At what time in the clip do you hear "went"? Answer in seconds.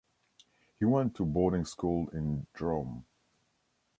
0.85-1.13